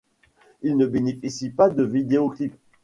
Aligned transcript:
Il 0.63 0.77
ne 0.77 0.87
bénéficie 0.87 1.51
pas 1.51 1.69
de 1.69 1.83
vidéoclip. 1.83 2.55